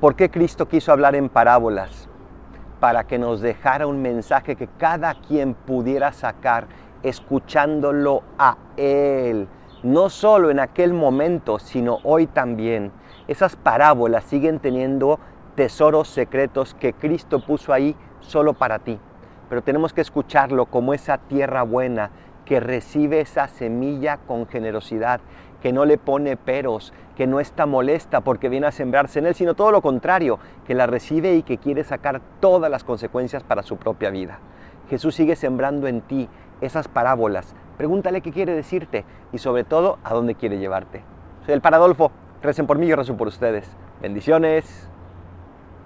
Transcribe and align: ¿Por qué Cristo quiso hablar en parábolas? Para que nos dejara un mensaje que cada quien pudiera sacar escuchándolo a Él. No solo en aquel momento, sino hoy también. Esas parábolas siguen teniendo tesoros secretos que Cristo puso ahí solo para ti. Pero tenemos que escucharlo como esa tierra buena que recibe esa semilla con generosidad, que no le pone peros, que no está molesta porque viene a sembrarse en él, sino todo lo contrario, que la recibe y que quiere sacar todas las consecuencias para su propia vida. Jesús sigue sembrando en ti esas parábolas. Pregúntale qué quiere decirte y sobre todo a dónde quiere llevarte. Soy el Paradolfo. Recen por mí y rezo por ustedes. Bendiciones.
¿Por 0.00 0.14
qué 0.14 0.30
Cristo 0.30 0.68
quiso 0.68 0.92
hablar 0.92 1.16
en 1.16 1.28
parábolas? 1.28 2.08
Para 2.78 3.08
que 3.08 3.18
nos 3.18 3.40
dejara 3.40 3.88
un 3.88 4.00
mensaje 4.00 4.54
que 4.54 4.68
cada 4.78 5.14
quien 5.14 5.54
pudiera 5.54 6.12
sacar 6.12 6.68
escuchándolo 7.02 8.22
a 8.38 8.58
Él. 8.76 9.48
No 9.82 10.08
solo 10.08 10.52
en 10.52 10.60
aquel 10.60 10.92
momento, 10.92 11.58
sino 11.58 11.98
hoy 12.04 12.28
también. 12.28 12.92
Esas 13.26 13.56
parábolas 13.56 14.22
siguen 14.22 14.60
teniendo 14.60 15.18
tesoros 15.56 16.06
secretos 16.06 16.74
que 16.74 16.92
Cristo 16.92 17.44
puso 17.44 17.72
ahí 17.72 17.96
solo 18.20 18.54
para 18.54 18.78
ti. 18.78 19.00
Pero 19.48 19.62
tenemos 19.62 19.92
que 19.92 20.02
escucharlo 20.02 20.66
como 20.66 20.94
esa 20.94 21.18
tierra 21.18 21.64
buena 21.64 22.12
que 22.48 22.60
recibe 22.60 23.20
esa 23.20 23.46
semilla 23.46 24.16
con 24.26 24.46
generosidad, 24.46 25.20
que 25.60 25.70
no 25.70 25.84
le 25.84 25.98
pone 25.98 26.38
peros, 26.38 26.94
que 27.14 27.26
no 27.26 27.40
está 27.40 27.66
molesta 27.66 28.22
porque 28.22 28.48
viene 28.48 28.66
a 28.66 28.72
sembrarse 28.72 29.18
en 29.18 29.26
él, 29.26 29.34
sino 29.34 29.52
todo 29.52 29.70
lo 29.70 29.82
contrario, 29.82 30.38
que 30.66 30.74
la 30.74 30.86
recibe 30.86 31.34
y 31.34 31.42
que 31.42 31.58
quiere 31.58 31.84
sacar 31.84 32.22
todas 32.40 32.70
las 32.70 32.84
consecuencias 32.84 33.42
para 33.42 33.62
su 33.62 33.76
propia 33.76 34.08
vida. 34.08 34.38
Jesús 34.88 35.14
sigue 35.14 35.36
sembrando 35.36 35.88
en 35.88 36.00
ti 36.00 36.26
esas 36.62 36.88
parábolas. 36.88 37.54
Pregúntale 37.76 38.22
qué 38.22 38.32
quiere 38.32 38.54
decirte 38.54 39.04
y 39.30 39.38
sobre 39.38 39.64
todo 39.64 39.98
a 40.02 40.14
dónde 40.14 40.34
quiere 40.34 40.58
llevarte. 40.58 41.02
Soy 41.44 41.52
el 41.52 41.60
Paradolfo. 41.60 42.10
Recen 42.42 42.66
por 42.66 42.78
mí 42.78 42.86
y 42.86 42.94
rezo 42.94 43.14
por 43.14 43.28
ustedes. 43.28 43.68
Bendiciones. 44.00 44.88